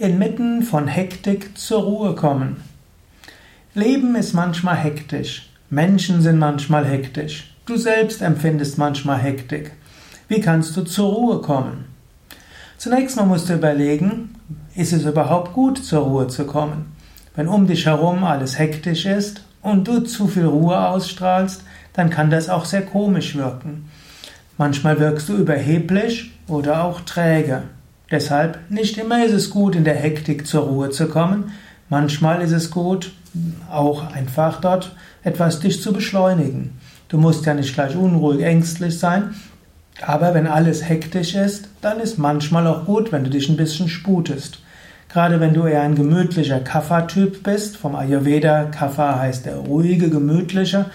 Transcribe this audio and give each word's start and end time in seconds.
Inmitten 0.00 0.62
von 0.62 0.88
Hektik 0.88 1.58
zur 1.58 1.82
Ruhe 1.82 2.14
kommen. 2.14 2.62
Leben 3.74 4.14
ist 4.14 4.32
manchmal 4.32 4.76
hektisch. 4.76 5.50
Menschen 5.68 6.22
sind 6.22 6.38
manchmal 6.38 6.86
hektisch. 6.86 7.54
Du 7.66 7.76
selbst 7.76 8.22
empfindest 8.22 8.78
manchmal 8.78 9.18
Hektik. 9.18 9.72
Wie 10.26 10.40
kannst 10.40 10.74
du 10.74 10.84
zur 10.84 11.12
Ruhe 11.12 11.42
kommen? 11.42 11.84
Zunächst 12.78 13.14
mal 13.18 13.26
musst 13.26 13.50
du 13.50 13.52
überlegen, 13.52 14.36
ist 14.74 14.94
es 14.94 15.04
überhaupt 15.04 15.52
gut, 15.52 15.84
zur 15.84 16.00
Ruhe 16.00 16.28
zu 16.28 16.46
kommen? 16.46 16.96
Wenn 17.36 17.46
um 17.46 17.66
dich 17.66 17.84
herum 17.84 18.24
alles 18.24 18.58
hektisch 18.58 19.04
ist 19.04 19.44
und 19.60 19.86
du 19.86 20.00
zu 20.00 20.28
viel 20.28 20.46
Ruhe 20.46 20.78
ausstrahlst, 20.78 21.62
dann 21.92 22.08
kann 22.08 22.30
das 22.30 22.48
auch 22.48 22.64
sehr 22.64 22.86
komisch 22.86 23.36
wirken. 23.36 23.90
Manchmal 24.56 24.98
wirkst 24.98 25.28
du 25.28 25.36
überheblich 25.36 26.32
oder 26.48 26.84
auch 26.84 27.02
träge. 27.02 27.64
Deshalb 28.10 28.58
nicht 28.70 28.98
immer 28.98 29.24
ist 29.24 29.32
es 29.32 29.50
gut, 29.50 29.76
in 29.76 29.84
der 29.84 29.94
Hektik 29.94 30.46
zur 30.46 30.64
Ruhe 30.64 30.90
zu 30.90 31.06
kommen. 31.06 31.52
Manchmal 31.88 32.42
ist 32.42 32.52
es 32.52 32.70
gut, 32.70 33.12
auch 33.70 34.12
einfach 34.12 34.60
dort 34.60 34.96
etwas 35.22 35.60
dich 35.60 35.80
zu 35.80 35.92
beschleunigen. 35.92 36.78
Du 37.08 37.18
musst 37.18 37.46
ja 37.46 37.54
nicht 37.54 37.74
gleich 37.74 37.96
unruhig, 37.96 38.42
ängstlich 38.42 38.98
sein, 38.98 39.34
aber 40.02 40.34
wenn 40.34 40.46
alles 40.46 40.88
hektisch 40.88 41.34
ist, 41.34 41.68
dann 41.82 42.00
ist 42.00 42.18
manchmal 42.18 42.66
auch 42.66 42.84
gut, 42.84 43.12
wenn 43.12 43.24
du 43.24 43.30
dich 43.30 43.48
ein 43.48 43.56
bisschen 43.56 43.88
sputest. 43.88 44.60
Gerade 45.08 45.40
wenn 45.40 45.54
du 45.54 45.66
eher 45.66 45.82
ein 45.82 45.96
gemütlicher 45.96 46.60
Kapha-Typ 46.60 47.42
bist, 47.42 47.76
vom 47.76 47.96
Ayurveda, 47.96 48.64
Kapha 48.64 49.18
heißt 49.18 49.44
der 49.46 49.56
ruhige, 49.56 50.08
gemütliche, 50.08 50.86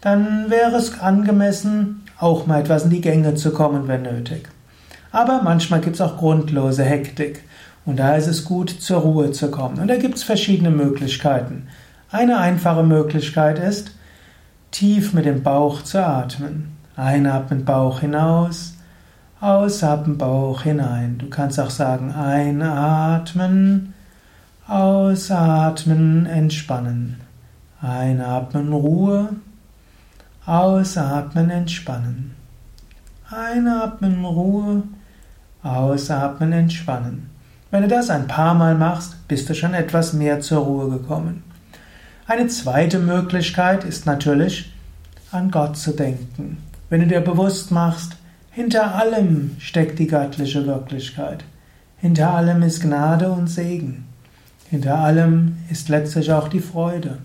dann 0.00 0.50
wäre 0.50 0.76
es 0.76 0.98
angemessen, 1.00 2.02
auch 2.18 2.46
mal 2.46 2.60
etwas 2.60 2.84
in 2.84 2.90
die 2.90 3.00
Gänge 3.00 3.36
zu 3.36 3.52
kommen, 3.52 3.86
wenn 3.86 4.02
nötig. 4.02 4.48
Aber 5.12 5.42
manchmal 5.42 5.80
gibt 5.80 5.96
es 5.96 6.00
auch 6.00 6.16
grundlose 6.16 6.84
Hektik. 6.84 7.44
Und 7.84 7.98
da 7.98 8.14
ist 8.14 8.26
es 8.26 8.44
gut, 8.44 8.70
zur 8.70 9.00
Ruhe 9.00 9.32
zu 9.32 9.50
kommen. 9.50 9.78
Und 9.78 9.88
da 9.88 9.96
gibt 9.96 10.16
es 10.16 10.22
verschiedene 10.22 10.70
Möglichkeiten. 10.70 11.68
Eine 12.10 12.38
einfache 12.38 12.82
Möglichkeit 12.82 13.58
ist, 13.58 13.92
tief 14.70 15.12
mit 15.12 15.26
dem 15.26 15.42
Bauch 15.42 15.82
zu 15.82 16.04
atmen. 16.04 16.76
Einatmen, 16.96 17.64
Bauch 17.64 18.00
hinaus, 18.00 18.74
ausatmen, 19.40 20.18
Bauch 20.18 20.62
hinein. 20.62 21.18
Du 21.18 21.28
kannst 21.28 21.58
auch 21.58 21.70
sagen, 21.70 22.12
einatmen, 22.12 23.94
ausatmen, 24.68 26.26
entspannen. 26.26 27.20
Einatmen, 27.80 28.72
Ruhe, 28.72 29.30
ausatmen, 30.46 31.50
entspannen. 31.50 32.34
Einatmen, 33.30 34.24
Ruhe, 34.24 34.82
Ausatmen, 35.62 36.52
entspannen. 36.52 37.30
Wenn 37.70 37.82
du 37.82 37.88
das 37.88 38.10
ein 38.10 38.26
paar 38.26 38.54
Mal 38.54 38.74
machst, 38.74 39.28
bist 39.28 39.48
du 39.48 39.54
schon 39.54 39.74
etwas 39.74 40.12
mehr 40.12 40.40
zur 40.40 40.60
Ruhe 40.60 40.90
gekommen. 40.90 41.44
Eine 42.26 42.48
zweite 42.48 42.98
Möglichkeit 42.98 43.84
ist 43.84 44.06
natürlich, 44.06 44.72
an 45.30 45.50
Gott 45.50 45.76
zu 45.76 45.92
denken. 45.92 46.58
Wenn 46.90 47.00
du 47.00 47.06
dir 47.06 47.20
bewusst 47.20 47.70
machst, 47.70 48.16
hinter 48.50 48.94
allem 48.94 49.56
steckt 49.58 49.98
die 49.98 50.06
göttliche 50.06 50.66
Wirklichkeit. 50.66 51.44
Hinter 51.96 52.34
allem 52.34 52.62
ist 52.62 52.82
Gnade 52.82 53.30
und 53.30 53.46
Segen. 53.46 54.04
Hinter 54.68 54.98
allem 54.98 55.56
ist 55.70 55.88
letztlich 55.88 56.32
auch 56.32 56.48
die 56.48 56.60
Freude. 56.60 57.18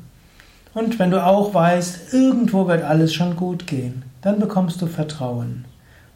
Und 0.74 1.00
wenn 1.00 1.12
du 1.12 1.26
auch 1.26 1.54
weißt, 1.54 2.14
irgendwo 2.14 2.68
wird 2.68 2.84
alles 2.84 3.14
schon 3.14 3.36
gut 3.36 3.68
gehen, 3.68 4.04
dann 4.22 4.40
bekommst 4.40 4.82
du 4.82 4.88
Vertrauen. 4.88 5.66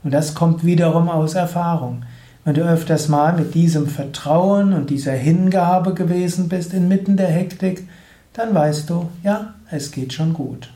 Und 0.03 0.13
das 0.13 0.35
kommt 0.35 0.63
wiederum 0.63 1.09
aus 1.09 1.33
Erfahrung. 1.33 2.03
Wenn 2.43 2.55
du 2.55 2.61
öfters 2.63 3.07
mal 3.07 3.33
mit 3.33 3.53
diesem 3.53 3.85
Vertrauen 3.85 4.73
und 4.73 4.89
dieser 4.89 5.11
Hingabe 5.11 5.93
gewesen 5.93 6.49
bist 6.49 6.73
inmitten 6.73 7.15
der 7.15 7.27
Hektik, 7.27 7.87
dann 8.33 8.55
weißt 8.55 8.89
du, 8.89 9.09
ja, 9.21 9.53
es 9.69 9.91
geht 9.91 10.13
schon 10.13 10.33
gut. 10.33 10.71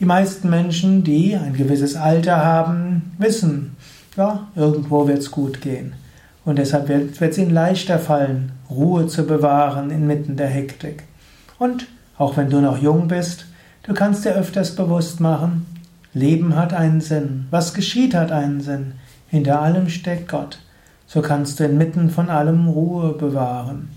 Die 0.00 0.04
meisten 0.04 0.50
Menschen, 0.50 1.02
die 1.02 1.34
ein 1.34 1.54
gewisses 1.54 1.96
Alter 1.96 2.44
haben, 2.44 3.14
wissen, 3.16 3.76
ja, 4.18 4.48
irgendwo 4.54 5.08
wird 5.08 5.20
es 5.20 5.30
gut 5.30 5.62
gehen. 5.62 5.94
Und 6.44 6.58
deshalb 6.58 6.88
wird 6.88 7.18
es 7.18 7.38
ihnen 7.38 7.54
leichter 7.54 7.98
fallen, 7.98 8.52
Ruhe 8.68 9.06
zu 9.06 9.26
bewahren 9.26 9.90
inmitten 9.90 10.36
der 10.36 10.48
Hektik. 10.48 11.04
Und 11.58 11.86
auch 12.18 12.36
wenn 12.36 12.50
du 12.50 12.60
noch 12.60 12.82
jung 12.82 13.08
bist, 13.08 13.46
du 13.84 13.94
kannst 13.94 14.26
dir 14.26 14.34
öfters 14.34 14.76
bewusst 14.76 15.20
machen, 15.20 15.64
Leben 16.12 16.54
hat 16.54 16.74
einen 16.74 17.00
Sinn, 17.00 17.46
was 17.50 17.72
geschieht 17.72 18.14
hat 18.14 18.30
einen 18.30 18.60
Sinn, 18.60 18.92
hinter 19.28 19.62
allem 19.62 19.88
steckt 19.88 20.28
Gott 20.28 20.58
so 21.06 21.22
kannst 21.22 21.60
du 21.60 21.64
inmitten 21.64 22.10
von 22.10 22.28
allem 22.28 22.68
Ruhe 22.68 23.12
bewahren. 23.12 23.90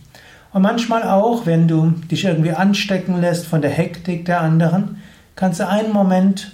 Und 0.52 0.62
manchmal 0.62 1.04
auch, 1.04 1.46
wenn 1.46 1.68
du 1.68 1.94
dich 2.10 2.26
irgendwie 2.26 2.54
anstecken 2.54 3.20
lässt 3.20 3.46
von 3.46 3.62
der 3.62 3.72
Hektik 3.72 4.26
der 4.26 4.42
anderen, 4.42 4.98
kannst 5.36 5.60
du 5.60 5.68
einen 5.68 5.94
Moment 5.94 6.52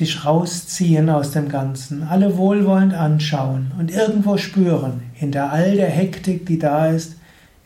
dich 0.00 0.24
rausziehen 0.24 1.10
aus 1.10 1.32
dem 1.32 1.48
Ganzen, 1.48 2.02
alle 2.02 2.36
wohlwollend 2.36 2.94
anschauen 2.94 3.72
und 3.78 3.90
irgendwo 3.90 4.36
spüren, 4.36 5.02
hinter 5.12 5.52
all 5.52 5.76
der 5.76 5.88
Hektik, 5.88 6.46
die 6.46 6.58
da 6.58 6.86
ist, 6.86 7.16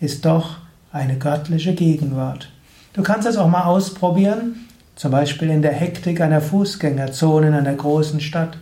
ist 0.00 0.25
doch 0.25 0.58
eine 0.93 1.16
göttliche 1.16 1.75
Gegenwart. 1.75 2.50
Du 2.93 3.03
kannst 3.03 3.26
das 3.26 3.37
auch 3.37 3.48
mal 3.48 3.64
ausprobieren, 3.64 4.66
zum 4.97 5.12
Beispiel 5.12 5.50
in 5.50 5.62
der 5.62 5.72
Hektik 5.72 6.20
einer 6.20 6.41
Fußgängerzone 6.41 7.48
in 7.48 7.54
einer 7.54 7.75
großen 7.75 8.20
Stadt 8.20 8.58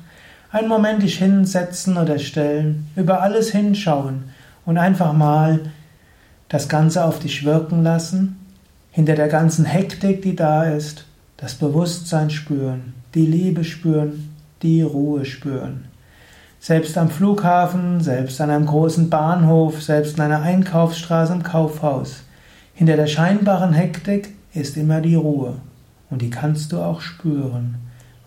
einen 0.54 0.69
Moment 0.69 1.03
dich 1.03 1.19
hinsetzen 1.19 1.97
oder 1.97 2.20
stellen, 2.20 2.87
über 2.94 3.22
alles 3.22 3.50
hinschauen 3.50 4.22
und 4.65 4.78
einfach 4.78 5.12
mal 5.12 5.59
das 6.48 6.69
Ganze 6.69 7.04
auf 7.04 7.19
dich 7.19 7.44
wirken 7.44 7.82
lassen, 7.82 8.38
hinter 8.93 9.16
der 9.16 9.26
ganzen 9.26 9.64
Hektik, 9.64 10.22
die 10.22 10.37
da 10.37 10.62
ist, 10.62 11.06
das 11.38 11.56
Bewusstsein 11.56 12.31
spüren, 12.31 12.94
die 13.16 13.26
Liebe 13.26 13.64
spüren, 13.64 14.32
die 14.62 14.82
Ruhe 14.82 15.25
spüren. 15.25 15.87
Selbst 16.60 16.97
am 16.98 17.10
Flughafen, 17.10 18.00
selbst 18.00 18.41
an 18.41 18.50
einem 18.50 18.66
großen 18.66 19.10
Bahnhof, 19.10 19.82
selbst 19.82 20.19
in 20.19 20.22
einer 20.22 20.43
Einkaufsstraße 20.43 21.32
im 21.32 21.43
Kaufhaus. 21.43 22.22
Hinter 22.75 22.94
der 22.94 23.09
scheinbaren 23.09 23.72
Hektik 23.72 24.32
ist 24.53 24.76
immer 24.76 25.00
die 25.00 25.16
Ruhe. 25.16 25.54
Und 26.10 26.22
die 26.22 26.31
kannst 26.31 26.70
du 26.70 26.78
auch 26.78 27.00
spüren. 27.00 27.75